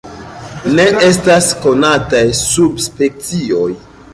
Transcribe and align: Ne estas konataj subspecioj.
Ne 0.77 0.85
estas 1.09 1.51
konataj 1.67 2.25
subspecioj. 2.43 3.71